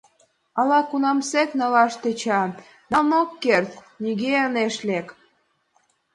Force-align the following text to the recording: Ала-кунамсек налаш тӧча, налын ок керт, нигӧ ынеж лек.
Ала-кунамсек 0.59 1.49
налаш 1.59 1.93
тӧча, 2.01 2.41
налын 2.91 3.11
ок 3.21 3.31
керт, 3.43 3.71
нигӧ 4.01 4.31
ынеж 4.47 4.75
лек. 4.87 5.07